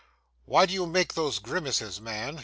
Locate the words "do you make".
0.65-1.13